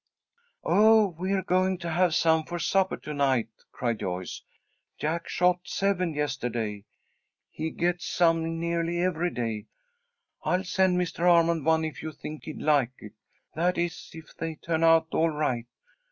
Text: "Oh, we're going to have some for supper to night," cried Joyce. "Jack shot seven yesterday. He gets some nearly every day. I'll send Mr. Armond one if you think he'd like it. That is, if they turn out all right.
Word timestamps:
"Oh, 0.63 1.09
we're 1.19 1.43
going 1.43 1.77
to 1.77 1.91
have 1.91 2.15
some 2.15 2.43
for 2.43 2.57
supper 2.57 2.97
to 2.97 3.13
night," 3.13 3.49
cried 3.71 3.99
Joyce. 3.99 4.41
"Jack 4.97 5.27
shot 5.29 5.59
seven 5.65 6.15
yesterday. 6.15 6.85
He 7.51 7.69
gets 7.69 8.07
some 8.07 8.59
nearly 8.59 8.99
every 8.99 9.29
day. 9.29 9.67
I'll 10.41 10.63
send 10.63 10.97
Mr. 10.97 11.19
Armond 11.29 11.65
one 11.65 11.85
if 11.85 12.01
you 12.01 12.13
think 12.13 12.45
he'd 12.45 12.63
like 12.63 12.93
it. 12.97 13.13
That 13.53 13.77
is, 13.77 14.09
if 14.15 14.35
they 14.35 14.55
turn 14.55 14.83
out 14.83 15.09
all 15.11 15.29
right. 15.29 15.67